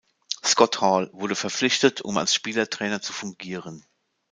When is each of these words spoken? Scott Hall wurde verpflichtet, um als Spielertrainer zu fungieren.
Scott 0.43 0.81
Hall 0.81 1.11
wurde 1.13 1.35
verpflichtet, 1.35 2.01
um 2.01 2.17
als 2.17 2.33
Spielertrainer 2.33 3.03
zu 3.03 3.13
fungieren. 3.13 3.85